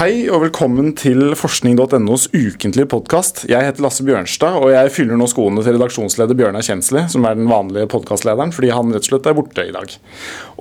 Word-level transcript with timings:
Hei 0.00 0.30
og 0.32 0.40
velkommen 0.40 0.94
til 0.96 1.34
forskning.nos 1.36 2.22
ukentlige 2.32 2.88
podkast. 2.88 3.42
Jeg 3.52 3.66
heter 3.66 3.84
Lasse 3.84 4.00
Bjørnstad, 4.06 4.56
og 4.56 4.70
jeg 4.72 4.92
fyller 4.94 5.18
nå 5.20 5.26
skoene 5.28 5.60
til 5.60 5.76
redaksjonsleder 5.76 6.38
Bjørnar 6.38 6.64
Kjensli, 6.64 7.02
som 7.12 7.26
er 7.28 7.36
den 7.36 7.50
vanlige 7.50 7.84
podkastlederen, 7.92 8.54
fordi 8.56 8.70
han 8.72 8.94
rett 8.94 9.04
og 9.04 9.10
slett 9.10 9.28
er 9.28 9.36
borte 9.36 9.66
i 9.68 9.74
dag. 9.76 9.92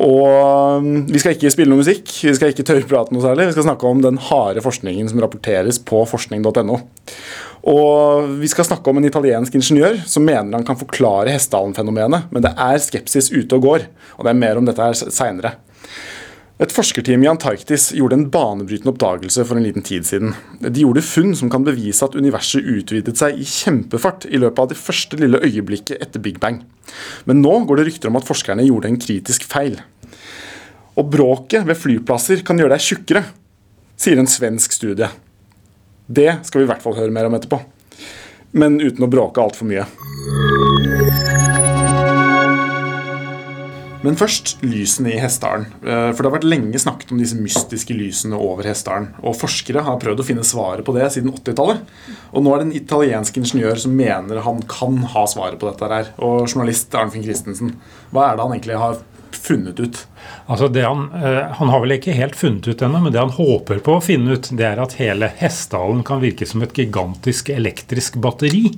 Og 0.03 0.83
um, 0.83 0.89
Vi 1.07 1.23
skal 1.23 1.37
ikke 1.37 1.53
spille 1.55 1.71
noe 1.71 1.85
musikk, 1.85 2.11
vi 2.27 2.35
skal 2.35 2.51
ikke 2.51 2.67
tørrprate 2.67 3.15
noe 3.15 3.23
særlig. 3.23 3.47
Vi 3.47 3.55
skal 3.55 3.69
snakke 3.69 3.87
om 3.87 4.03
den 4.03 4.19
harde 4.27 4.65
forskningen 4.65 5.07
som 5.07 5.23
rapporteres 5.23 5.79
på 5.87 6.03
forskning.no. 6.11 6.81
Og 7.67 8.29
Vi 8.39 8.47
skal 8.47 8.67
snakke 8.67 8.89
om 8.89 8.99
en 8.99 9.07
italiensk 9.09 9.55
ingeniør 9.55 9.99
som 10.07 10.23
mener 10.23 10.55
han 10.55 10.67
kan 10.67 10.79
forklare 10.79 11.33
Hessdalen-fenomenet, 11.33 12.29
men 12.31 12.45
det 12.45 12.53
er 12.55 12.79
skepsis 12.79 13.31
ute 13.31 13.55
og 13.57 13.65
går. 13.65 13.89
og 14.17 14.25
Det 14.25 14.31
er 14.31 14.43
mer 14.45 14.57
om 14.57 14.65
dette 14.65 14.81
her 14.81 14.93
seinere. 14.93 15.57
Et 16.59 16.73
forskerteam 16.75 17.21
i 17.23 17.27
Antarktis 17.31 17.85
gjorde 17.95 18.17
en 18.17 18.25
banebrytende 18.27 18.91
oppdagelse 18.91 19.45
for 19.47 19.55
en 19.55 19.63
liten 19.63 19.85
tid 19.85 20.03
siden. 20.03 20.33
De 20.59 20.81
gjorde 20.83 21.05
funn 21.07 21.31
som 21.31 21.47
kan 21.47 21.63
bevise 21.63 22.03
at 22.03 22.17
universet 22.19 22.67
utvidet 22.67 23.15
seg 23.15 23.39
i 23.39 23.47
kjempefart 23.47 24.27
i 24.27 24.41
løpet 24.43 24.59
av 24.59 24.67
det 24.67 24.79
første 24.79 25.15
lille 25.21 25.39
øyeblikket 25.39 26.03
etter 26.03 26.19
Big 26.19 26.41
Bang. 26.43 26.59
Men 27.23 27.39
nå 27.39 27.61
går 27.63 27.79
det 27.79 27.85
rykter 27.87 28.11
om 28.11 28.19
at 28.19 28.27
forskerne 28.27 28.67
gjorde 28.67 28.91
en 28.91 28.99
kritisk 28.99 29.47
feil. 29.47 29.79
Og 30.99 31.07
bråket 31.15 31.63
ved 31.63 31.79
flyplasser 31.79 32.43
kan 32.43 32.59
gjøre 32.59 32.75
deg 32.75 32.83
tjukkere, 32.89 33.23
sier 33.95 34.19
en 34.19 34.27
svensk 34.27 34.75
studie. 34.75 35.07
Det 36.09 36.39
skal 36.41 36.63
vi 36.63 36.65
i 36.65 36.69
hvert 36.71 36.81
fall 36.81 36.95
høre 36.97 37.13
mer 37.13 37.27
om 37.29 37.35
etterpå. 37.37 37.59
Men 38.57 38.79
uten 38.81 39.05
å 39.05 39.09
bråke 39.11 39.43
altfor 39.43 39.67
mye. 39.69 39.83
Men 43.99 44.15
først 44.17 44.55
lysene 44.63 45.11
i 45.11 45.19
Hessdalen. 45.21 45.67
Eh, 45.83 46.07
for 46.15 46.23
det 46.23 46.29
har 46.29 46.35
vært 46.39 46.47
lenge 46.47 46.81
snakket 46.81 47.11
om 47.13 47.19
disse 47.21 47.37
mystiske 47.37 47.93
lysene 47.93 48.39
over 48.41 48.65
Hessdalen. 48.65 49.11
Og 49.21 49.37
forskere 49.37 49.83
har 49.85 49.99
prøvd 50.01 50.23
å 50.23 50.25
finne 50.25 50.47
svaret 50.47 50.87
på 50.87 50.95
det 50.97 51.11
siden 51.13 51.29
80-tallet. 51.35 51.83
Og 52.31 52.41
nå 52.41 52.55
er 52.55 52.63
det 52.63 52.67
en 52.69 52.77
italiensk 52.79 53.37
ingeniør 53.43 53.77
som 53.83 53.93
mener 53.93 54.41
han 54.47 54.63
kan 54.71 54.97
ha 55.13 55.27
svaret 55.29 55.61
på 55.61 55.69
dette 55.69 55.91
her. 55.93 56.13
Og 56.17 56.47
journalist 56.47 56.95
Arnfinn 56.97 57.27
Christensen, 57.27 57.75
hva 58.09 58.31
er 58.31 58.39
det 58.39 58.47
han 58.47 58.57
egentlig 58.57 58.81
har 58.81 58.97
funnet 59.35 59.79
ut? 59.79 59.99
Altså 60.45 60.69
han, 60.73 61.09
eh, 61.13 61.51
han, 61.59 61.69
har 61.69 61.83
vel 61.83 61.97
ikke 61.97 62.15
helt 62.17 62.37
funnet 62.37 62.67
ut 62.67 62.81
ennå, 62.81 63.01
men 63.03 63.13
det 63.13 63.21
han 63.21 63.35
håper 63.35 63.81
på 63.85 63.97
å 63.97 64.03
finne 64.03 64.37
ut, 64.37 64.49
det 64.51 64.65
er 64.65 64.81
at 64.81 64.97
hele 65.01 65.31
Hessdalen 65.39 66.03
kan 66.07 66.23
virke 66.23 66.47
som 66.49 66.63
et 66.65 66.73
gigantisk 66.77 67.51
elektrisk 67.53 68.17
batteri 68.23 68.71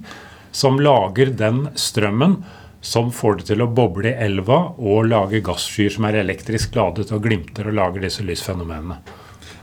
som 0.51 0.79
lager 0.83 1.31
den 1.39 1.67
strømmen 1.79 2.41
som 2.81 3.11
får 3.13 3.39
det 3.39 3.49
til 3.51 3.61
å 3.61 3.69
boble 3.69 4.09
i 4.09 4.17
elva 4.25 4.59
og 4.81 5.05
lage 5.07 5.43
gasskyer 5.45 5.93
som 5.93 6.07
er 6.09 6.23
elektrisk 6.23 6.75
ladet 6.75 7.11
og 7.13 7.21
glimter 7.23 7.69
og 7.69 7.77
lager 7.77 8.07
disse 8.07 8.25
lysfenomenene. 8.25 8.97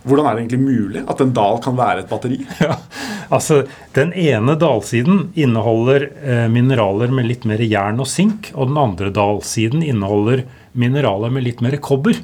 Hvordan 0.09 0.29
er 0.29 0.37
det 0.37 0.43
egentlig 0.45 0.63
mulig 0.63 1.03
at 1.11 1.21
en 1.21 1.33
dal 1.35 1.59
kan 1.63 1.77
være 1.77 2.05
et 2.05 2.11
batteri? 2.11 2.39
Ja, 2.63 2.77
altså 3.35 3.65
Den 3.97 4.13
ene 4.15 4.55
dalsiden 4.59 5.33
inneholder 5.35 6.07
eh, 6.23 6.47
mineraler 6.53 7.13
med 7.13 7.29
litt 7.29 7.45
mer 7.49 7.61
jern 7.65 8.01
og 8.01 8.09
sink, 8.09 8.53
og 8.55 8.71
den 8.71 8.81
andre 8.81 9.11
dalsiden 9.15 9.83
inneholder 9.83 10.47
mineraler 10.73 11.33
med 11.33 11.47
litt 11.47 11.63
mer 11.65 11.77
kobber. 11.83 12.19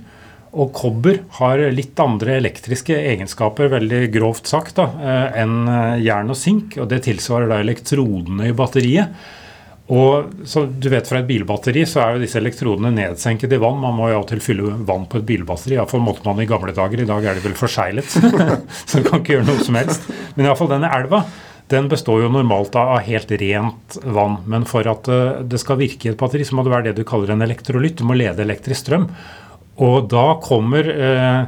Og 0.55 0.71
kobber 0.75 1.19
har 1.41 1.63
litt 1.75 1.99
andre 1.99 2.37
elektriske 2.39 2.95
egenskaper, 2.95 3.73
veldig 3.73 4.05
grovt 4.15 4.51
sagt, 4.51 4.77
da, 4.79 4.87
eh, 5.03 5.41
enn 5.43 5.65
eh, 5.67 6.03
jern 6.05 6.31
og 6.31 6.39
sink. 6.39 6.77
og 6.79 6.89
Det 6.93 7.03
tilsvarer 7.09 7.51
da 7.51 7.63
elektrodene 7.65 8.51
i 8.51 8.55
batteriet. 8.55 9.17
Og 9.93 10.31
så 10.49 10.63
du 10.65 10.87
vet 10.89 11.05
Fra 11.05 11.19
et 11.21 11.27
bilbatteri 11.29 11.83
så 11.85 12.01
er 12.01 12.15
jo 12.15 12.23
disse 12.23 12.39
elektrodene 12.41 12.93
nedsenket 12.95 13.53
i 13.53 13.61
vann. 13.61 13.83
Man 13.83 13.97
må 13.99 14.09
jo 14.09 14.23
av 14.23 14.29
til 14.31 14.41
fylle 14.41 14.79
vann 14.89 15.05
på 15.11 15.21
et 15.21 15.27
bilbatteri. 15.29 15.77
Iallfall 15.77 16.01
måtte 16.01 16.25
man 16.25 16.41
i 16.41 16.49
gamle 16.49 16.73
dager. 16.73 17.03
I 17.03 17.09
dag 17.11 17.25
er 17.25 17.37
det 17.37 17.45
vel 17.45 17.59
forseglet. 17.59 18.15
så 18.89 19.03
du 19.03 19.11
kan 19.11 19.21
ikke 19.21 19.37
gjøre 19.37 19.49
noe 19.51 19.67
som 19.67 19.77
helst. 19.77 20.09
Men 20.37 20.49
iallfall 20.49 20.73
denne 20.73 20.89
elva 20.89 21.25
den 21.73 21.89
består 21.89 22.25
jo 22.25 22.33
normalt 22.33 22.77
av 22.77 22.99
helt 23.07 23.31
rent 23.41 23.97
vann. 24.05 24.39
Men 24.51 24.67
for 24.69 24.87
at 24.91 25.09
eh, 25.09 25.41
det 25.49 25.61
skal 25.63 25.81
virke 25.81 26.09
i 26.09 26.13
et 26.13 26.21
batteri, 26.21 26.45
så 26.45 26.59
må 26.59 26.65
det 26.65 26.75
være 26.75 26.91
det 26.91 26.99
du 26.99 27.09
kaller 27.09 27.33
en 27.33 27.45
elektrolytt. 27.45 27.99
Du 28.01 28.09
må 28.09 28.19
lede 28.19 28.45
elektrisk 28.45 28.85
strøm. 28.85 29.09
Og 29.85 30.09
da 30.13 30.27
kommer 30.45 30.91
eh, 30.93 31.41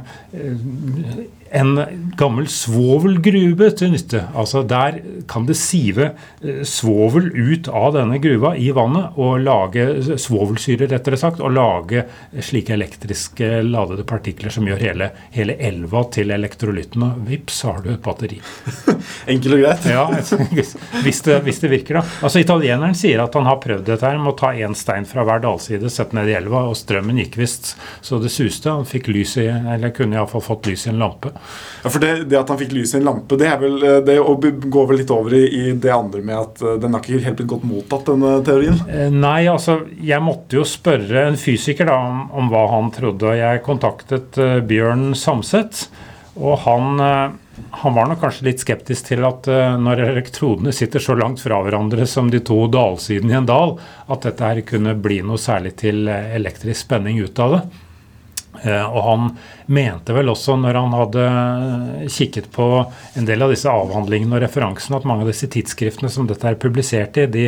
en 1.51 1.73
gammel 2.17 2.47
svovelgruve 2.51 3.69
til 3.77 3.93
nytte. 3.93 4.23
Altså 4.37 4.63
Der 4.67 4.99
kan 5.29 5.45
det 5.47 5.57
sive 5.59 6.11
eh, 6.41 6.63
svovel 6.67 7.29
ut 7.33 7.67
av 7.67 7.93
denne 7.95 8.19
gruva 8.23 8.53
i 8.57 8.69
vannet 8.75 9.17
og 9.19 9.41
lage 9.43 10.17
svovelsyre, 10.19 10.89
rettere 10.91 11.19
sagt, 11.19 11.41
og 11.43 11.53
lage 11.55 12.05
slike 12.43 12.75
elektriske 12.75 13.61
ladede 13.65 14.05
partikler 14.07 14.53
som 14.53 14.67
gjør 14.67 14.83
hele, 14.89 15.09
hele 15.35 15.57
elva 15.69 16.03
til 16.13 16.33
elektrolytten. 16.35 17.05
Og 17.07 17.23
vips, 17.29 17.61
har 17.67 17.81
du 17.85 17.91
et 17.93 18.03
batteri. 18.03 18.39
Enkelt 19.31 19.57
og 19.57 19.63
greit. 19.63 19.87
ja, 19.91 20.05
hvis 21.03 21.23
det, 21.25 21.39
hvis 21.47 21.61
det, 21.63 21.71
virker, 21.71 22.01
da. 22.01 22.05
Altså 22.21 22.41
Italieneren 22.43 22.97
sier 22.97 23.23
at 23.23 23.35
han 23.37 23.47
har 23.49 23.61
prøvd 23.63 23.85
dette 23.87 24.07
her 24.07 24.19
med 24.21 24.33
å 24.33 24.37
ta 24.39 24.53
én 24.55 24.75
stein 24.77 25.07
fra 25.07 25.25
hver 25.27 25.43
dalside, 25.43 25.91
sette 25.93 26.17
ned 26.17 26.31
i 26.31 26.37
elva, 26.37 26.65
og 26.69 26.77
strømmen 26.79 27.21
gikk 27.23 27.39
visst 27.39 27.75
så 28.05 28.21
det 28.21 28.31
suste. 28.33 28.71
Han 28.71 28.87
fikk 28.87 29.11
lys 29.13 29.37
i, 29.41 29.47
eller 29.47 29.93
kunne 29.95 30.17
iallfall 30.17 30.43
fått 30.45 30.71
lys 30.71 30.87
i 30.87 30.93
en 30.93 31.01
lampe. 31.01 31.33
Ja, 31.83 31.91
for 31.91 32.01
det, 32.03 32.11
det, 32.27 32.35
at 32.39 32.49
han 32.51 32.59
fikk 32.59 32.73
lys 32.75 32.95
i 32.95 32.99
en 32.99 33.05
lampe, 33.07 33.37
det, 33.39 33.51
vel, 33.61 33.77
eh, 33.85 33.99
det 34.03 34.17
går 34.67 34.89
vel 34.89 35.01
litt 35.01 35.13
over 35.13 35.35
i, 35.37 35.43
i, 35.45 35.63
det 35.77 35.93
andre 35.93 36.23
med 36.25 36.35
at 36.39 36.63
eh, 36.63 36.75
den 36.81 36.95
har 36.95 37.05
ikke 37.05 37.23
helt 37.23 37.39
blitt 37.39 37.51
godt 37.53 37.67
mottatt, 37.69 38.09
denne 38.09 38.33
teorien? 38.47 38.81
Eh, 38.89 39.07
nei, 39.13 39.45
altså 39.51 39.79
jeg 39.95 40.23
måtte 40.25 40.59
jo 40.59 40.65
spørre 40.67 41.27
en 41.29 41.39
fysiker 41.39 41.87
da, 41.87 41.95
om, 42.09 42.27
om 42.41 42.51
hva 42.51 42.65
han 42.73 42.91
trodde. 42.95 43.29
og 43.29 43.39
Jeg 43.39 43.63
kontaktet 43.65 44.39
uh, 44.41 44.57
Bjørn 44.67 45.11
Samset, 45.17 45.85
og 46.37 46.63
han 46.65 47.01
uh, 47.01 47.43
han 47.73 47.95
var 47.95 48.05
nok 48.05 48.19
kanskje 48.21 48.45
litt 48.45 48.61
skeptisk 48.61 49.07
til 49.07 49.23
at 49.25 49.47
når 49.81 50.03
elektrodene 50.11 50.69
sitter 50.75 51.01
så 51.01 51.15
langt 51.17 51.41
fra 51.41 51.57
hverandre 51.65 52.05
som 52.05 52.29
de 52.29 52.37
to 52.45 52.59
dalsidene 52.69 53.33
i 53.33 53.37
en 53.39 53.47
dal, 53.49 53.73
at 54.13 54.27
dette 54.27 54.45
her 54.45 54.61
kunne 54.61 54.93
bli 55.01 55.23
noe 55.25 55.41
særlig 55.41 55.71
til 55.81 56.05
elektrisk 56.05 56.85
spenning 56.85 57.17
ut 57.25 57.41
av 57.41 57.55
det. 57.55 57.63
Eh, 58.63 58.85
og 58.85 59.01
han 59.05 59.25
mente 59.73 60.15
vel 60.15 60.31
også, 60.33 60.55
når 60.59 60.79
han 60.81 60.95
hadde 60.97 61.25
kikket 62.13 62.49
på 62.55 62.67
en 63.17 63.27
del 63.27 63.45
av 63.45 63.53
disse 63.53 63.71
avhandlingene 63.71 64.37
og 64.37 64.45
referansene, 64.45 64.99
at 64.99 65.07
mange 65.09 65.27
av 65.27 65.31
disse 65.33 65.49
tidsskriftene 65.53 66.11
som 66.13 66.29
dette 66.29 66.47
er 66.49 66.59
publisert 66.61 67.19
i, 67.21 67.27
de, 67.31 67.47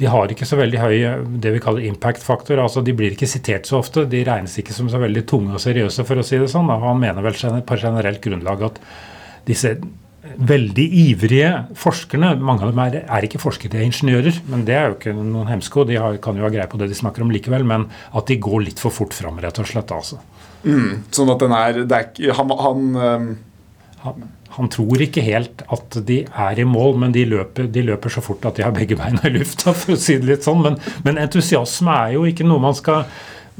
de 0.00 0.08
har 0.08 0.32
ikke 0.32 0.48
så 0.48 0.56
veldig 0.60 0.80
høy 0.80 0.96
det 1.42 1.54
vi 1.56 1.62
kaller 1.62 1.86
impact-faktor. 1.90 2.62
altså 2.62 2.84
De 2.84 2.94
blir 2.96 3.16
ikke 3.16 3.28
sitert 3.28 3.68
så 3.68 3.80
ofte. 3.82 4.06
De 4.08 4.24
regnes 4.24 4.58
ikke 4.62 4.76
som 4.76 4.88
så 4.88 5.00
veldig 5.02 5.26
tunge 5.28 5.56
og 5.56 5.62
seriøse, 5.62 6.06
for 6.08 6.20
å 6.20 6.26
si 6.26 6.40
det 6.40 6.48
sånn. 6.52 6.72
Han 6.72 7.02
mener 7.02 7.26
vel 7.26 7.64
på 7.66 7.80
generelt 7.80 8.22
grunnlag 8.24 8.70
at 8.70 8.80
disse 9.48 9.76
veldig 10.36 10.86
ivrige 11.04 11.50
forskerne 11.78 12.32
Mange 12.40 12.64
av 12.64 12.72
dem 12.72 12.82
er, 12.84 12.98
er 13.02 13.26
ikke 13.26 13.40
forskere, 13.42 13.72
de 13.74 13.80
er 13.80 13.88
ingeniører. 13.88 14.40
Men 14.50 14.64
det 14.68 14.76
er 14.76 14.88
jo 14.88 14.98
ikke 14.98 15.14
noen 15.16 15.50
hemsko. 15.50 15.84
De 15.88 15.98
har, 16.00 16.18
kan 16.22 16.38
jo 16.38 16.46
ha 16.46 16.52
greie 16.52 16.68
på 16.70 16.80
det 16.80 16.90
de 16.90 16.98
snakker 16.98 17.24
om 17.24 17.32
likevel. 17.34 17.66
Men 17.68 17.88
at 18.16 18.30
de 18.30 18.38
går 18.40 18.66
litt 18.68 18.82
for 18.82 18.94
fort 18.94 19.16
fram, 19.16 19.40
rett 19.42 19.62
og 19.62 19.68
slett. 19.70 19.94
altså. 19.94 20.20
Mm, 20.64 21.06
sånn 21.14 21.32
at 21.32 21.40
den 21.40 21.56
er, 21.56 21.80
er 21.86 22.36
han, 22.36 22.54
han, 22.60 22.86
um... 23.00 23.28
han, 24.04 24.28
han 24.56 24.70
tror 24.72 25.00
ikke 25.06 25.24
helt 25.24 25.64
at 25.72 26.00
de 26.06 26.22
er 26.28 26.60
i 26.60 26.66
mål, 26.68 26.98
men 27.00 27.14
de 27.16 27.24
løper, 27.28 27.68
de 27.72 27.84
løper, 27.86 28.12
så 28.12 28.22
fort 28.24 28.44
at 28.50 28.58
de 28.58 28.66
har 28.66 28.74
begge 28.76 28.98
beina 28.98 29.22
i 29.28 29.34
lufta, 29.38 29.74
for 29.80 29.96
å 29.96 30.00
si 30.00 30.18
det 30.20 30.28
litt 30.28 30.48
sånn. 30.48 30.64
Men, 30.66 30.80
men 31.06 31.20
entusiasme 31.22 32.00
er 32.06 32.16
jo 32.18 32.26
ikke 32.28 32.48
noe 32.48 32.62
man 32.62 32.76
skal 32.78 33.06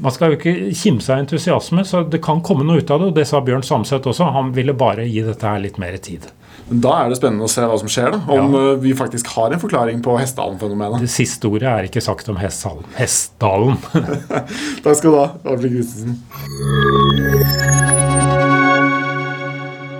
man 0.01 0.13
skal 0.15 0.31
jo 0.31 0.37
ikke 0.39 0.71
kimse 0.73 1.11
av 1.13 1.19
entusiasme, 1.21 1.83
så 1.85 1.99
det 2.09 2.23
kan 2.25 2.39
komme 2.41 2.65
noe 2.65 2.81
ut 2.81 2.89
av 2.89 3.03
det. 3.03 3.09
og 3.11 3.17
Det 3.19 3.25
sa 3.29 3.41
Bjørn 3.45 3.61
Samset 3.65 4.07
også. 4.09 4.31
Han 4.33 4.49
ville 4.55 4.73
bare 4.73 5.05
gi 5.05 5.21
dette 5.21 5.45
her 5.45 5.61
litt 5.61 5.77
mer 5.81 5.93
tid. 6.01 6.25
Da 6.71 6.93
er 7.03 7.11
det 7.11 7.17
spennende 7.19 7.47
å 7.47 7.51
se 7.51 7.63
hva 7.67 7.77
som 7.79 7.89
skjer. 7.91 8.11
da, 8.15 8.19
Om 8.31 8.55
ja. 8.55 8.61
Eh, 8.73 8.77
vi 8.83 8.93
faktisk 8.97 9.27
har 9.35 9.51
en 9.51 9.61
forklaring 9.61 10.03
på 10.05 10.15
Hessdalen-fenomenet. 10.19 11.03
Det 11.03 11.11
siste 11.11 11.47
ordet 11.51 11.69
er 11.71 11.89
ikke 11.89 12.03
sagt 12.03 12.29
om 12.31 12.37
Hessdalen. 12.41 13.77
Takk 14.83 14.95
skal 15.01 15.09
du 15.09 15.17
ha, 15.17 15.27
Arne 15.45 15.73
Christensen. 15.73 16.13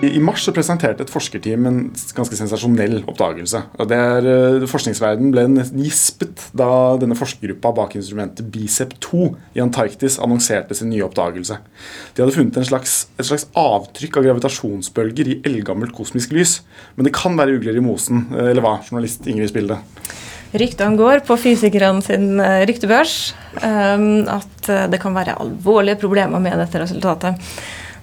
I 0.01 0.18
mars 0.18 0.42
så 0.48 0.51
presenterte 0.53 1.03
et 1.06 1.12
forskerteam 1.13 1.65
en 1.69 1.75
ganske 2.18 2.33
sensasjonell 2.33 3.03
oppdagelse. 3.09 3.59
Det 3.86 3.98
er, 3.98 4.25
eh, 4.25 4.65
Forskningsverden 4.65 5.30
ble 5.31 5.44
nesten 5.48 5.77
gispet 5.77 6.48
da 6.57 6.98
denne 6.98 7.13
forskergruppa 7.18 7.69
bak 7.77 7.94
instrumentet 7.95 8.50
Bicep2 8.50 9.36
i 9.53 9.62
Antarktis 9.62 10.18
annonserte 10.18 10.74
sin 10.74 10.89
nye 10.89 11.06
oppdagelse. 11.06 11.59
De 12.15 12.24
hadde 12.24 12.33
funnet 12.33 12.65
slags, 12.65 13.07
et 13.19 13.25
slags 13.25 13.45
avtrykk 13.53 14.18
av 14.18 14.24
gravitasjonsbølger 14.24 15.27
i 15.27 15.42
eldgammelt 15.45 15.94
kosmisk 15.94 16.31
lys. 16.31 16.62
Men 16.95 17.06
det 17.06 17.13
kan 17.13 17.38
være 17.38 17.59
ugler 17.59 17.77
i 17.77 17.86
mosen, 17.86 18.25
eh, 18.33 18.50
eller 18.50 18.62
hva, 18.62 18.81
journalist 18.81 19.27
Ingrid 19.27 19.50
Spilde? 19.50 19.77
Ryktene 20.51 20.98
går 20.98 21.21
på 21.27 21.38
fysikerne 21.38 22.01
sin 22.01 22.39
eh, 22.39 22.65
ryktebørs 22.65 23.33
at 23.62 24.68
det 24.89 25.00
kan 25.00 25.13
være 25.13 25.38
alvorlige 25.38 26.00
problemer 26.00 26.39
med 26.39 26.57
dette 26.57 26.80
resultatet. 26.80 27.36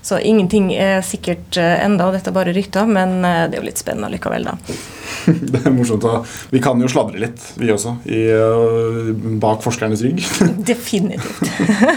Så 0.08 0.16
ingenting 0.24 0.70
er 0.72 1.02
sikkert 1.04 1.58
uh, 1.60 1.84
enda, 1.84 2.06
dette 2.14 2.30
er 2.30 2.36
bare 2.36 2.54
rykter, 2.56 2.88
men 2.88 3.18
uh, 3.20 3.44
det 3.44 3.58
er 3.58 3.60
jo 3.60 3.66
litt 3.66 3.80
spennende 3.80 4.08
likevel, 4.14 4.46
da. 4.48 4.54
det 5.52 5.60
er 5.60 5.74
morsomt 5.74 6.06
å 6.08 6.22
Vi 6.52 6.62
kan 6.64 6.80
jo 6.80 6.88
sladre 6.88 7.20
litt, 7.20 7.44
vi 7.60 7.68
også, 7.74 7.98
i, 8.08 8.22
uh, 8.32 9.10
bak 9.42 9.60
forskernes 9.64 10.04
rygg. 10.06 10.22
Definitivt. 10.70 11.44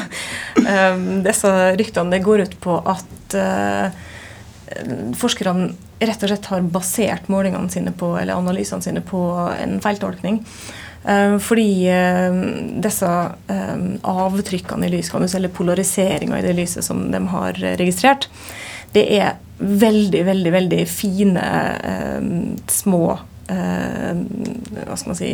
um, 0.66 1.22
disse 1.24 1.54
ryktene 1.80 2.18
det 2.18 2.24
går 2.26 2.48
ut 2.50 2.58
på 2.64 2.82
at 2.84 3.38
forskerne 5.20 5.70
rett 6.02 6.24
og 6.24 6.32
slett 6.32 6.48
har 6.52 6.68
basert 6.74 7.28
målingene 7.32 7.72
sine 7.72 7.92
på, 7.96 8.14
eller 8.20 8.40
analysene 8.40 8.84
sine 8.84 9.04
på 9.04 9.20
en 9.56 9.80
feiltolkning. 9.84 10.42
Eh, 11.04 11.38
fordi 11.38 11.88
eh, 11.90 12.34
disse 12.84 13.12
eh, 13.48 13.78
avtrykkene 14.02 14.88
i 14.88 14.94
lys, 14.94 15.10
kan 15.10 15.24
du 15.24 15.30
si, 15.30 15.38
eller 15.40 15.54
polariseringa 15.54 16.40
i 16.40 16.46
det 16.46 16.54
lyset 16.58 16.86
som 16.86 17.08
de 17.12 17.22
har 17.34 17.58
registrert, 17.82 18.30
det 18.94 19.08
er 19.18 19.40
veldig, 19.58 20.24
veldig, 20.28 20.52
veldig 20.52 20.80
fine, 20.90 21.44
små 22.68 23.04
hva 23.52 24.96
skal 24.96 25.10
man 25.12 25.18
si 25.18 25.30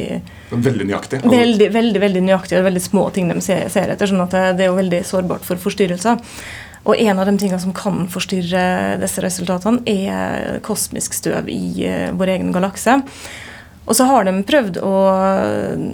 Veldig 0.50 0.86
nøyaktig? 0.90 1.20
Veldig, 1.22 1.68
veldig, 1.74 2.02
veldig 2.02 2.22
nøyaktig 2.26 2.58
og 2.58 2.66
veldig 2.66 2.82
små 2.82 3.04
ting 3.14 3.30
de 3.30 3.38
ser, 3.46 3.68
ser 3.74 3.94
etter. 3.94 4.10
sånn 4.10 4.24
at 4.24 4.34
det 4.58 4.66
er 4.66 4.72
jo 4.72 4.78
veldig 4.78 5.02
sårbart 5.06 5.46
for 5.46 5.62
forstyrrelser. 5.62 6.22
Og 6.90 6.98
en 6.98 7.22
av 7.22 7.30
de 7.30 7.36
tingene 7.38 7.62
som 7.62 7.76
kan 7.78 8.06
forstyrre 8.10 8.98
disse 9.02 9.22
resultatene, 9.22 9.82
er 9.86 10.62
kosmisk 10.66 11.18
støv 11.18 11.50
i 11.50 11.86
vår 12.18 12.34
egen 12.38 12.54
galakse. 12.56 13.00
Og 13.88 13.96
så 13.96 14.04
har 14.08 14.28
de 14.28 14.34
prøvd 14.48 14.80
å 14.84 14.94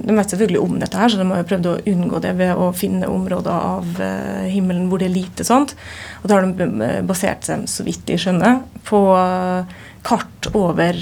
De 0.04 0.16
vet 0.18 0.34
selvfølgelig 0.34 0.62
om 0.64 0.78
dette, 0.82 0.98
her, 0.98 1.12
så 1.12 1.20
de 1.20 1.30
har 1.30 1.44
jo 1.44 1.50
prøvd 1.52 1.70
å 1.70 1.78
unngå 1.94 2.22
det 2.24 2.34
ved 2.40 2.58
å 2.58 2.72
finne 2.76 3.10
områder 3.10 3.54
av 3.54 4.02
eh, 4.02 4.50
himmelen 4.54 4.88
hvor 4.90 5.02
det 5.02 5.10
er 5.10 5.16
lite 5.16 5.46
sånt. 5.46 5.76
Og 6.22 6.30
da 6.30 6.40
har 6.40 6.48
de 6.48 6.68
eh, 6.88 7.02
basert 7.06 7.46
seg, 7.46 7.68
så 7.70 7.86
vidt 7.86 8.06
de 8.10 8.18
skjønner, 8.20 8.64
på 8.88 9.02
eh, 9.18 9.76
kart 10.04 10.50
over 10.58 10.98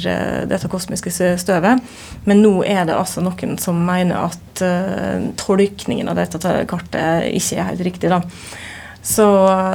dette 0.45 0.69
kosmiske 0.69 1.09
støvet. 1.41 1.81
Men 2.29 2.43
nå 2.43 2.51
er 2.67 2.83
det 2.85 2.93
altså 2.93 3.23
noen 3.25 3.55
som 3.57 3.79
mener 3.81 4.27
at 4.27 4.61
tolkningen 5.41 6.11
av 6.11 6.19
dette 6.19 6.51
kartet 6.69 7.31
ikke 7.31 7.57
er 7.57 7.69
helt 7.71 7.81
riktig. 7.87 8.11
da. 8.13 8.21
Så 9.01 9.25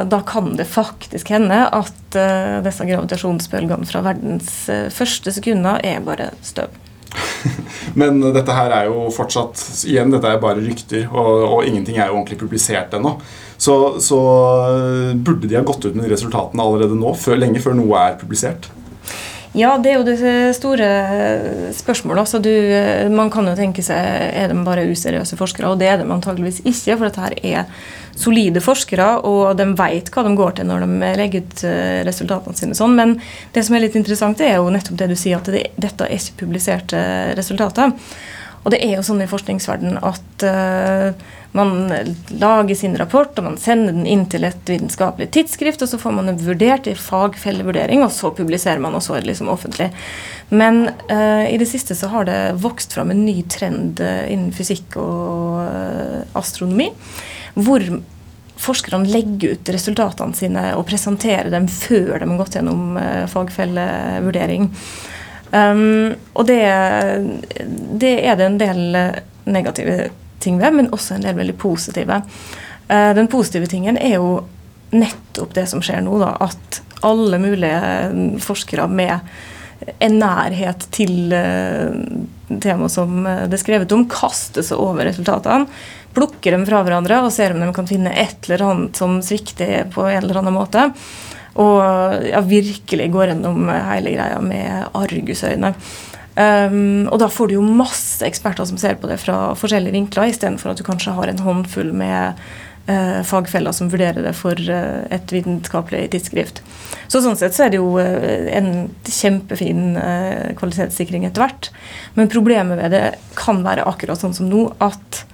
da 0.06 0.22
kan 0.22 0.54
det 0.54 0.69
faktisk 0.70 1.34
hende 1.34 1.58
at 1.66 2.20
disse 2.62 2.86
gravitasjonsbølgene 2.86 3.90
fra 3.90 4.06
verdens 4.06 4.54
første 4.94 5.34
sekunder 5.34 5.82
er 5.82 6.06
bare 6.06 6.30
støv. 6.46 6.70
Men 8.00 8.20
dette 8.34 8.54
her 8.54 8.72
er 8.76 8.88
jo 8.90 9.06
fortsatt 9.14 9.60
Igjen, 9.88 10.12
dette 10.12 10.28
er 10.28 10.40
bare 10.42 10.62
rykter, 10.62 11.06
og, 11.10 11.32
og 11.48 11.68
ingenting 11.68 11.98
er 11.98 12.10
jo 12.10 12.18
ordentlig 12.18 12.40
publisert 12.40 12.94
ennå. 12.96 13.16
Så, 13.56 13.96
så, 14.04 14.18
burde 15.16 15.48
de 15.48 15.56
ha 15.56 15.64
gått 15.64 15.86
ut 15.86 15.96
med 15.96 16.10
resultatene 16.12 16.64
allerede 16.64 16.98
nå, 16.98 17.14
før, 17.16 17.38
lenge 17.40 17.62
før 17.64 17.78
noe 17.78 18.02
er 18.02 18.18
publisert? 18.20 18.68
Ja, 19.56 19.70
det 19.81 19.88
er 19.88 19.94
jo 19.97 20.05
det 20.05 20.32
store 20.58 20.87
spørsmålet. 21.73 22.26
Altså, 22.26 22.41
du, 22.44 22.50
man 23.17 23.31
kan 23.32 23.47
jo 23.49 23.55
tenke 23.56 23.81
seg 23.85 23.97
er 24.37 24.53
de 24.53 24.58
bare 24.67 24.85
useriøse 24.91 25.38
forskere, 25.41 25.70
og 25.73 25.81
det 25.81 25.88
er 25.88 26.03
de 26.03 26.11
antageligvis 26.12 26.61
ikke. 26.61 26.99
For 26.99 27.06
dette 27.06 27.23
her 27.25 27.38
er 27.41 27.87
solide 28.17 28.61
forskere, 28.61 29.06
og 29.25 29.56
de 29.56 29.70
vet 29.79 30.11
hva 30.12 30.26
de 30.26 30.35
går 30.37 30.58
til 30.58 30.69
når 30.69 30.85
de 30.85 31.11
legger 31.23 31.44
ut 31.44 31.64
eh, 31.69 32.03
resultatene 32.05 32.58
sine. 32.58 32.76
sånn, 32.76 32.97
Men 32.97 33.17
det 33.56 33.64
som 33.64 33.76
er 33.76 33.87
litt 33.87 33.97
interessant, 33.97 34.44
er 34.44 34.58
jo 34.58 34.69
nettopp 34.73 35.00
det 35.00 35.08
du 35.12 35.17
sier, 35.17 35.41
at 35.41 35.49
det, 35.53 35.67
dette 35.81 36.05
er 36.05 36.20
ikke 36.20 36.44
publiserte 36.44 37.00
resultater. 37.38 37.97
Og 38.66 38.72
det 38.74 38.80
er 38.82 38.96
jo 38.96 39.04
sånn 39.06 39.22
i 39.22 39.28
forskningsverdenen 39.30 40.00
at 40.02 40.42
uh, 40.42 41.12
man 41.54 41.70
lager 42.34 42.74
sin 42.74 42.96
rapport 42.98 43.38
og 43.38 43.46
man 43.46 43.58
sender 43.62 43.94
den 43.94 44.08
inn 44.10 44.24
til 44.30 44.42
et 44.48 44.66
vitenskapelig 44.66 45.28
tidsskrift, 45.36 45.84
og 45.84 45.92
så 45.92 46.00
får 46.02 46.16
man 46.16 46.32
den 46.32 46.40
vurdert 46.42 46.90
i 46.90 46.96
fagfellevurdering, 46.98 48.02
og 48.02 48.10
så 48.10 48.32
publiserer 48.34 48.82
man, 48.82 48.98
og 48.98 49.06
så 49.06 49.14
er 49.14 49.22
det 49.22 49.30
liksom 49.30 49.52
offentlig. 49.54 49.92
Men 50.50 50.88
uh, 51.12 51.46
i 51.46 51.54
det 51.62 51.70
siste 51.70 51.94
så 51.94 52.10
har 52.10 52.26
det 52.26 52.40
vokst 52.64 52.98
fram 52.98 53.14
en 53.14 53.22
ny 53.22 53.38
trend 53.54 54.02
innen 54.02 54.50
fysikk 54.54 54.98
og 54.98 55.62
uh, 55.62 56.20
astronomi 56.38 56.90
hvor 57.54 57.82
forskerne 58.60 59.06
legger 59.08 59.54
ut 59.54 59.70
resultatene 59.70 60.34
sine 60.34 60.70
og 60.74 60.88
presenterer 60.88 61.52
dem 61.54 61.69
før 61.70 62.19
de 62.19 62.26
har 62.26 62.38
gått 62.40 62.56
gjennom 62.58 62.98
fagfellevurdering. 63.30 64.70
Um, 65.56 66.14
og 66.35 66.47
det, 66.49 66.61
det, 68.00 68.12
er 68.26 68.37
det 68.37 68.47
en 68.49 68.61
del 68.61 68.99
eh, 68.99 69.19
negative 69.49 70.11
ting 70.43 70.58
ved, 70.61 70.75
men 70.75 70.93
også 70.93 71.17
en 71.17 71.26
del 71.26 71.38
veldig 71.38 71.56
positive. 71.61 72.20
Uh, 72.91 73.12
den 73.17 73.31
positive 73.32 73.69
tingen 73.70 73.99
er 73.99 74.19
jo 74.19 74.41
nettopp 74.97 75.55
det 75.56 75.67
som 75.70 75.82
skjer 75.85 76.03
nå, 76.05 76.19
da, 76.23 76.35
at 76.44 76.82
alle 77.06 77.38
mulige 77.41 78.41
forskere 78.43 78.88
med 78.88 79.19
en 80.03 80.19
nærhet 80.19 80.88
til 80.94 81.32
uh, 81.35 81.93
temaet 82.62 82.94
som 82.94 83.23
det 83.23 83.58
er 83.58 83.62
skrevet 83.62 83.94
om, 83.94 84.06
kaster 84.11 84.64
seg 84.67 84.81
over 84.82 85.08
resultatene 85.08 85.69
plukker 86.17 86.55
dem 86.55 86.64
fra 86.64 86.81
hverandre 86.85 87.20
og 87.25 87.32
ser 87.35 87.53
om 87.53 87.61
de 87.61 87.69
kan 87.76 87.88
finne 87.88 88.12
et 88.17 88.47
eller 88.47 88.64
annet 88.70 88.97
som 88.97 89.19
svikter 89.25 89.85
på 89.93 90.06
en 90.08 90.23
eller 90.23 90.41
annen 90.41 90.55
måte. 90.56 90.88
Og 91.62 92.26
ja, 92.29 92.43
virkelig 92.44 93.08
går 93.14 93.32
gjennom 93.32 93.70
hele 93.70 94.12
greia 94.17 94.43
med 94.44 94.91
argusøyne. 94.97 95.73
Um, 96.37 97.08
og 97.08 97.17
da 97.23 97.31
får 97.32 97.49
du 97.49 97.56
jo 97.56 97.64
masse 97.64 98.20
eksperter 98.26 98.67
som 98.69 98.76
ser 98.76 98.99
på 99.00 99.08
det 99.08 99.17
fra 99.23 99.55
forskjellige 99.56 99.94
vinkler, 99.94 100.29
istedenfor 100.29 100.75
at 100.75 100.81
du 100.81 100.85
kanskje 100.85 101.14
har 101.17 101.31
en 101.32 101.41
håndfull 101.41 101.94
med 101.97 102.37
uh, 102.91 103.23
fagfeller 103.25 103.73
som 103.73 103.88
vurderer 103.88 104.20
det 104.26 104.35
for 104.37 104.61
uh, 104.69 105.06
et 105.08 105.32
vitenskapelig 105.32 106.11
tidsskrift. 106.12 106.61
Så 107.08 107.23
sånn 107.25 107.38
sett 107.41 107.56
så 107.56 107.64
er 107.64 107.73
det 107.73 107.81
jo 107.81 107.94
uh, 107.97 108.50
en 108.53 108.91
kjempefin 109.08 109.97
kvalitetssikring 110.61 111.25
etter 111.25 111.47
hvert. 111.47 111.70
Men 112.20 112.29
problemet 112.32 112.82
ved 112.82 112.93
det 112.93 113.05
kan 113.38 113.64
være 113.64 113.88
akkurat 113.88 114.20
sånn 114.20 114.37
som 114.37 114.53
nå, 114.53 114.69
at 114.85 115.25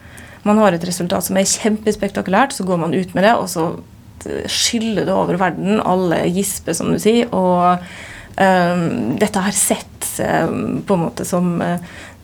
man 0.46 0.58
har 0.62 0.74
et 0.74 0.86
resultat 0.86 1.26
som 1.26 1.38
er 1.38 1.50
kjempespektakulært, 1.50 2.54
så 2.54 2.66
går 2.66 2.78
man 2.78 2.94
ut 2.94 3.10
med 3.14 3.26
det, 3.26 3.34
og 3.38 3.50
så 3.50 3.72
skyller 4.50 5.06
det 5.08 5.14
over 5.14 5.38
verden. 5.40 5.80
Alle 5.80 6.24
gisper, 6.28 6.76
som 6.76 6.92
du 6.92 6.98
sier. 7.02 7.28
Og 7.34 7.82
um, 8.38 8.86
dette 9.20 9.44
har 9.44 9.56
sett 9.56 10.08
um, 10.20 10.80
på 10.86 10.96
en 10.96 11.04
måte 11.06 11.26
som, 11.28 11.54
uh, 11.62 11.78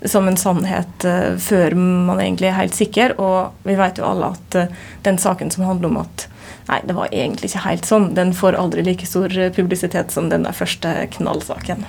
som 0.04 0.28
en 0.28 0.40
sannhet 0.40 1.06
uh, 1.08 1.36
før 1.40 1.76
man 1.78 2.22
egentlig 2.22 2.50
er 2.50 2.58
helt 2.60 2.78
sikker. 2.78 3.18
Og 3.20 3.68
vi 3.68 3.78
vet 3.78 4.00
jo 4.00 4.08
alle 4.08 4.32
at 4.36 4.58
uh, 4.58 4.82
den 5.06 5.20
saken 5.20 5.54
som 5.54 5.68
handler 5.68 5.92
om 5.92 6.02
at 6.06 6.28
Nei, 6.68 6.82
det 6.84 6.92
var 6.92 7.08
egentlig 7.16 7.48
ikke 7.48 7.62
helt 7.64 7.86
sånn. 7.88 8.10
Den 8.12 8.34
får 8.36 8.58
aldri 8.60 8.82
like 8.84 9.06
stor 9.08 9.32
publisitet 9.56 10.10
som 10.12 10.26
den 10.28 10.42
der 10.44 10.52
første 10.52 10.90
knallsaken. 11.14 11.86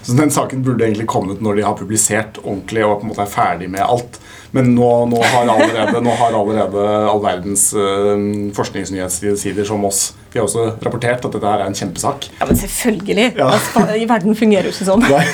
Så 0.00 0.16
den 0.18 0.32
saken 0.34 0.64
burde 0.66 0.82
egentlig 0.82 1.06
kommet 1.12 1.38
når 1.42 1.60
de 1.60 1.66
har 1.66 1.76
publisert 1.78 2.40
ordentlig 2.42 2.82
og 2.82 2.96
på 2.98 3.06
en 3.06 3.12
måte 3.12 3.22
er 3.22 3.30
ferdig 3.30 3.68
med 3.70 3.84
alt? 3.86 4.18
Men 4.56 4.70
nå, 4.72 4.90
nå, 5.10 5.18
har 5.20 5.50
allerede, 5.52 6.00
nå, 6.00 6.12
har 6.16 6.32
allerede, 6.38 6.84
all 7.10 7.20
verdens 7.20 7.68
uh, 7.76 8.14
forskningsnyhetssider 8.56 9.68
som 9.68 9.84
oss 9.84 10.14
Vi 10.32 10.40
har 10.40 10.46
også 10.46 10.70
rapportert 10.80 11.26
at 11.28 11.36
dette 11.36 11.44
her 11.44 11.64
er 11.64 11.68
en 11.68 11.76
kjempesak. 11.76 12.30
Ja, 12.38 12.48
Men 12.48 12.60
selvfølgelig. 12.62 13.26
Ja. 13.36 13.50
Altså, 13.52 13.84
I 14.00 14.08
verden 14.08 14.38
fungerer 14.38 14.70
jo 14.70 14.72
ikke 14.72 14.88
sånn. 14.88 15.04
Nei. 15.04 15.24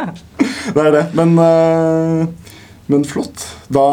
det 0.76 0.86
er 0.86 0.92
det. 0.96 1.04
Men, 1.18 1.36
uh, 1.36 2.56
men 2.92 3.06
flott. 3.08 3.44
Da, 3.68 3.86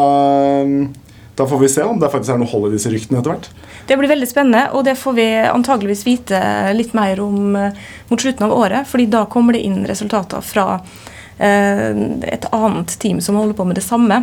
da, 1.36 1.48
får 1.50 1.64
vi 1.66 1.72
se 1.76 1.84
om 1.84 2.00
det 2.00 2.12
faktisk 2.14 2.32
er 2.32 2.40
noe 2.40 2.52
hold 2.54 2.70
i 2.70 2.76
disse 2.78 2.92
ryktene 2.92 3.20
etter 3.20 3.34
hvert. 3.34 3.50
Det 3.84 3.98
blir 4.00 4.08
veldig 4.14 4.30
spennende, 4.30 4.68
og 4.72 4.86
det 4.88 4.96
får 4.96 5.18
vi 5.18 5.30
antageligvis 5.44 6.06
vite 6.08 6.40
litt 6.72 6.96
mer 6.96 7.20
om 7.20 7.58
uh, 7.58 7.88
mot 8.08 8.20
slutten 8.20 8.48
av 8.48 8.56
året. 8.56 8.88
fordi 8.88 9.12
da 9.12 9.26
kommer 9.28 9.58
det 9.58 9.66
inn 9.68 9.82
resultater 9.84 10.40
fra 10.40 10.78
Eh, 10.84 11.13
et 11.38 12.46
annet 12.54 12.98
team 13.02 13.20
som 13.20 13.34
holder 13.40 13.56
på 13.58 13.66
med 13.66 13.78
det 13.78 13.82
samme, 13.86 14.22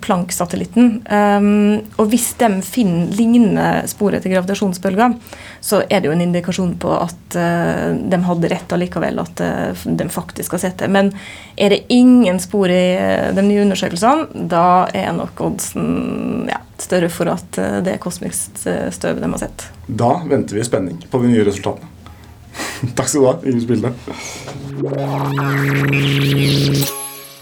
Planck-satellitten. 0.00 1.02
Um, 1.10 1.80
og 2.00 2.08
hvis 2.12 2.30
de 2.40 2.48
finner 2.64 3.10
lignende 3.16 3.66
spor 3.90 4.14
etter 4.14 4.32
gravitasjonsbølger, 4.32 5.16
så 5.60 5.82
er 5.82 6.00
det 6.00 6.08
jo 6.08 6.14
en 6.14 6.24
indikasjon 6.24 6.74
på 6.80 6.94
at 6.96 7.36
uh, 7.36 7.90
de 7.92 8.20
hadde 8.24 8.52
rett 8.54 8.72
allikevel, 8.72 9.20
at 9.20 9.44
de 9.84 10.08
faktisk 10.12 10.56
har 10.56 10.64
sett 10.64 10.78
det. 10.80 10.88
Men 10.92 11.12
er 11.56 11.74
det 11.74 11.82
ingen 11.92 12.40
spor 12.40 12.72
i 12.72 12.84
de 13.36 13.44
nye 13.44 13.66
undersøkelsene, 13.66 14.46
da 14.48 14.88
er 14.96 15.12
nok 15.16 15.44
oddsen 15.44 16.48
ja, 16.48 16.62
større 16.80 17.12
for 17.12 17.32
at 17.34 17.60
det 17.84 17.96
er 17.96 18.02
kosmisk 18.02 18.62
støv 18.62 19.20
de 19.20 19.28
har 19.28 19.42
sett. 19.44 19.68
Da 19.86 20.14
venter 20.24 20.56
vi 20.56 20.64
i 20.64 20.68
spenning 20.70 21.02
på 21.10 21.20
de 21.22 21.34
nye 21.34 21.48
resultatene. 21.48 21.91
Takk 22.96 23.08
skal 23.08 23.20
du 23.20 23.26
ha, 23.28 23.36
Ingen 23.46 23.62
Spilde. 23.62 23.92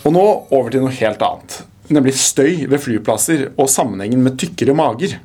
Og 0.05 0.15
nå 0.15 0.27
over 0.51 0.71
til 0.73 0.85
noe 0.85 0.95
helt 0.95 1.25
annet. 1.25 1.59
Nemlig 1.91 2.15
støy 2.21 2.67
ved 2.71 2.79
flyplasser 2.83 3.49
og 3.57 3.71
sammenhengen 3.73 4.23
med 4.25 4.39
tykkere 4.41 4.77
mager. 4.77 5.19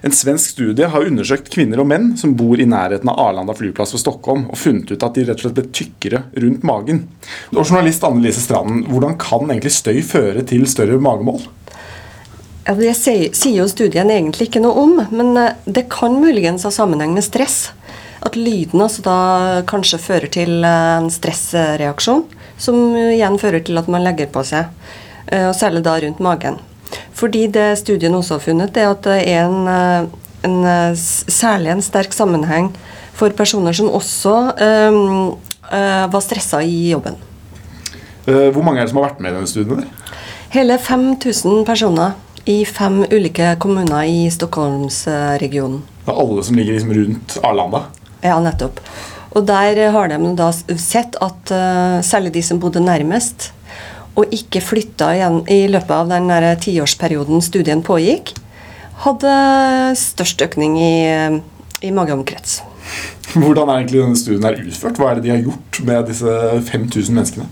En 0.00 0.14
svensk 0.14 0.54
studie 0.54 0.88
har 0.88 1.04
undersøkt 1.04 1.50
kvinner 1.52 1.82
og 1.82 1.88
menn 1.90 2.14
som 2.16 2.32
bor 2.38 2.56
i 2.60 2.68
nærheten 2.68 3.10
av 3.12 3.20
Arlanda 3.26 3.52
flyplass 3.56 3.92
ved 3.92 4.00
Stockholm, 4.00 4.46
og 4.48 4.56
funnet 4.56 4.94
ut 4.94 5.04
at 5.04 5.18
de 5.18 5.26
rett 5.26 5.36
og 5.36 5.44
slett 5.44 5.58
ble 5.58 5.66
tykkere 5.76 6.22
rundt 6.46 6.64
magen. 6.66 7.02
Og 7.52 7.60
journalist 7.64 8.06
Anne 8.08 8.24
Lise 8.24 8.40
Stranden, 8.44 8.86
hvordan 8.88 9.18
kan 9.20 9.50
egentlig 9.50 9.74
støy 9.76 10.00
føre 10.06 10.46
til 10.48 10.64
større 10.70 10.96
magemål? 11.02 11.44
Ja, 12.66 12.74
det 12.74 12.96
sier 12.98 13.52
jo 13.54 13.68
studien 13.70 14.08
egentlig 14.10 14.48
ikke 14.48 14.64
noe 14.64 14.80
om, 14.82 14.96
men 15.14 15.36
eh, 15.38 15.52
det 15.70 15.86
kan 15.92 16.16
muligens 16.18 16.64
ha 16.66 16.72
sammenheng 16.74 17.12
med 17.14 17.22
stress. 17.22 17.68
At 18.26 18.34
lyden 18.34 18.82
også 18.82 19.04
da 19.06 19.18
kanskje 19.70 20.00
fører 20.02 20.30
til 20.32 20.64
eh, 20.66 20.94
en 20.98 21.10
stressreaksjon, 21.12 22.24
som 22.58 22.78
igjen 22.98 23.38
fører 23.38 23.62
til 23.62 23.78
at 23.78 23.90
man 23.92 24.02
legger 24.06 24.30
på 24.32 24.42
seg. 24.46 24.72
Eh, 25.30 25.46
og 25.46 25.54
særlig 25.54 25.84
da 25.86 25.94
rundt 26.02 26.22
magen. 26.24 26.58
Fordi 27.16 27.46
det 27.52 27.76
studien 27.80 28.14
også 28.14 28.36
har 28.36 28.44
funnet, 28.44 28.76
er 28.76 28.90
at 28.90 29.06
det 29.06 29.20
er 29.30 29.46
en, 29.46 29.70
eh, 29.70 30.08
en, 30.48 30.58
særlig 30.96 31.74
en 31.74 31.84
sterk 31.84 32.14
sammenheng 32.16 32.72
for 33.16 33.32
personer 33.32 33.72
som 33.72 33.88
også 33.96 34.32
um, 34.60 35.38
uh, 35.72 36.04
var 36.12 36.20
stressa 36.20 36.60
i 36.60 36.90
jobben. 36.90 37.16
Hvor 38.26 38.60
mange 38.60 38.82
er 38.82 38.84
det 38.84 38.92
som 38.92 39.00
har 39.00 39.06
vært 39.06 39.22
med 39.24 39.32
i 39.32 39.36
denne 39.38 39.48
studien? 39.48 39.80
Der? 39.80 40.12
Hele 40.52 40.76
5000 40.76 41.64
personer 41.64 42.12
i 42.44 42.58
fem 42.68 43.00
ulike 43.08 43.54
kommuner 43.62 44.04
i 44.04 44.26
Stockholmsregionen. 44.30 45.80
Det 46.04 46.12
er 46.12 46.20
alle 46.22 46.44
som 46.44 46.58
ligger 46.60 46.76
liksom 46.76 46.92
rundt 46.94 47.38
Arlanda? 47.42 47.86
Ja, 48.24 48.38
nettopp. 48.42 48.80
Og 49.36 49.44
der 49.48 49.78
har 49.92 50.08
de 50.08 50.32
da 50.38 50.48
sett 50.52 51.18
at 51.20 51.52
uh, 51.52 51.98
særlig 52.04 52.32
de 52.38 52.42
som 52.46 52.60
bodde 52.62 52.80
nærmest, 52.80 53.50
og 54.16 54.32
ikke 54.32 54.62
flytta 54.64 55.10
igjen 55.12 55.42
i 55.52 55.66
løpet 55.68 55.92
av 55.92 56.08
den 56.08 56.30
tiårsperioden 56.62 57.42
studien 57.44 57.82
pågikk, 57.84 58.32
hadde 59.04 59.32
størst 60.00 60.40
økning 60.46 60.78
i, 60.80 60.96
i 61.84 61.92
mageomkrets. 61.92 62.62
Hvordan 63.34 63.68
er 63.68 63.82
egentlig 63.82 64.00
denne 64.00 64.18
studien 64.18 64.48
er 64.48 64.60
utført? 64.62 65.00
Hva 65.00 65.10
er 65.10 65.18
det 65.18 65.26
de 65.26 65.34
har 65.34 65.44
gjort 65.44 65.80
med 65.84 66.08
disse 66.08 66.36
5000 66.70 67.18
menneskene? 67.18 67.48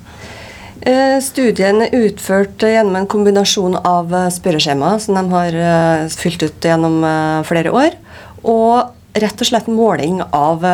Eh, 0.84 1.16
studien 1.24 1.80
er 1.80 1.94
utført 1.96 2.60
gjennom 2.60 2.98
en 2.98 3.08
kombinasjon 3.08 3.78
av 3.88 4.10
eh, 4.12 4.30
spørreskjema 4.32 4.90
som 5.00 5.16
de 5.16 5.22
har 5.32 5.56
eh, 5.56 6.02
fylt 6.12 6.44
ut 6.44 6.68
gjennom 6.68 6.98
flere 7.48 7.72
år, 7.72 7.96
og 8.44 8.92
rett 9.14 9.40
og 9.40 9.48
slett 9.48 9.70
måling 9.70 10.20
av 10.34 10.64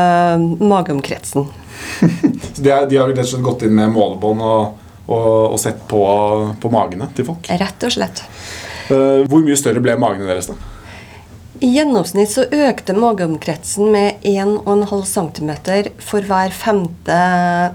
mageomkretsen. 0.60 1.48
De, 2.60 2.72
de, 2.90 2.96
har 2.96 3.08
rett 3.08 3.22
og 3.22 3.30
slett 3.30 3.44
gått 3.44 3.62
inn 3.64 3.72
med 3.72 3.92
målebånd 3.94 4.42
og, 4.44 4.80
og, 5.06 5.28
og, 5.54 5.56
sett 5.60 5.78
på, 5.88 6.00
på 6.60 6.72
magene 6.72 7.06
til 7.16 7.24
folk? 7.30 7.48
Rett 7.48 7.86
og 7.88 7.94
slett. 7.94 8.20
Hvor 8.90 9.40
mye 9.40 9.56
større 9.56 9.80
ble 9.80 9.94
magene 9.96 10.28
deres, 10.28 10.50
da? 10.50 10.58
I 11.60 11.68
gjennomsnitt 11.74 12.30
så 12.32 12.46
økte 12.56 12.94
mageomkretsen 12.96 13.90
med 13.92 14.22
1,5 14.24 15.02
cm 15.04 15.50
for 16.00 16.24
hver 16.24 16.54
femte 16.56 17.18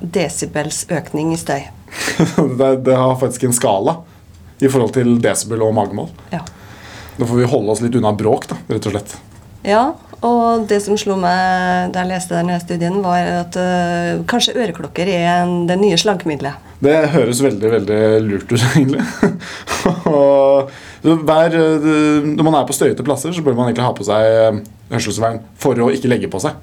desibels 0.02 0.88
økning 0.90 1.36
i 1.36 1.38
støy. 1.38 1.68
det, 2.60 2.72
det, 2.88 2.96
har 2.98 3.14
faktisk 3.22 3.46
en 3.46 3.54
skala 3.54 4.00
i 4.58 4.72
forhold 4.72 4.96
til 4.96 5.20
desibel 5.22 5.62
og 5.68 5.76
magemål. 5.78 6.10
Ja. 6.34 6.42
Da 7.20 7.28
får 7.30 7.44
vi 7.44 7.52
holde 7.52 7.76
oss 7.76 7.84
litt 7.86 7.94
unna 8.00 8.16
bråk, 8.18 8.50
da, 8.50 8.58
rett 8.74 8.90
og 8.90 8.96
slett. 8.96 9.16
Ja, 9.66 9.84
og 10.26 10.66
det 10.70 10.80
som 10.82 10.98
slo 10.98 11.18
meg 11.20 11.92
da 11.94 12.02
jeg 12.02 12.12
leste 12.12 12.38
denne 12.38 12.58
studien, 12.64 12.98
var 13.04 13.30
at 13.44 13.58
uh, 13.60 14.24
kanskje 14.30 14.56
øreklokker 14.58 15.10
er 15.12 15.28
en, 15.44 15.66
det 15.70 15.78
nye 15.82 16.00
slankemiddelet. 16.00 16.74
Det 16.86 16.96
høres 17.14 17.42
veldig, 17.46 17.72
veldig 17.78 18.00
lurt 18.26 18.52
ut, 18.52 18.64
egentlig. 18.76 19.04
og 20.10 20.74
hver, 21.06 21.54
eh, 21.54 22.26
når 22.26 22.44
man 22.44 22.58
er 22.58 22.66
på 22.66 22.74
støyete 22.74 23.06
plasser, 23.06 23.34
så 23.34 23.44
bør 23.46 23.54
man 23.54 23.70
egentlig 23.70 23.86
ha 23.86 23.94
på 23.94 24.08
seg 24.08 24.26
eh, 24.26 24.58
hørselsvern 24.90 25.44
for 25.62 25.78
å 25.78 25.92
ikke 25.94 26.10
legge 26.10 26.30
på 26.32 26.42
seg. 26.42 26.58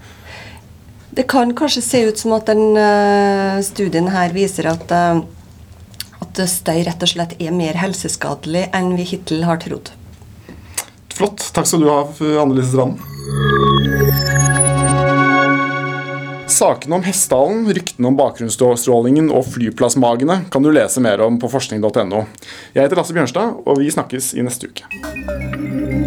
Det 1.12 1.26
kan 1.30 1.52
kanskje 1.54 1.84
se 1.84 2.02
ut 2.08 2.18
som 2.18 2.32
at 2.38 2.48
den 2.48 2.72
uh, 2.74 3.60
studien 3.62 4.08
her 4.14 4.32
viser 4.32 4.70
at, 4.70 4.94
uh, 4.96 5.20
at 6.24 6.42
støy 6.48 6.80
rett 6.88 7.04
og 7.04 7.12
slett 7.12 7.36
er 7.36 7.52
mer 7.54 7.76
helseskadelig 7.78 8.70
enn 8.72 8.94
vi 8.96 9.06
hittil 9.12 9.44
har 9.44 9.60
trodd. 9.62 9.92
Flott. 11.12 11.50
Takk 11.52 11.68
skal 11.68 11.84
du 11.84 11.90
ha, 11.92 12.02
Annelise 12.40 12.72
Stranden. 12.72 13.11
Sakene 16.52 16.98
om 16.98 17.04
Hessdalen, 17.06 17.64
ryktene 17.72 18.10
om 18.10 18.18
bakgrunnsstrålingen 18.18 19.30
og 19.32 19.46
flyplassmagene 19.54 20.42
kan 20.52 20.64
du 20.64 20.70
lese 20.74 21.00
mer 21.04 21.24
om 21.24 21.40
på 21.40 21.50
forskning.no. 21.52 22.26
Jeg 22.76 22.84
heter 22.84 23.00
Lasse 23.00 23.16
Bjørnstad, 23.16 23.62
og 23.64 23.80
vi 23.80 23.88
snakkes 23.94 24.34
i 24.36 24.44
neste 24.44 24.68
uke. 24.68 26.01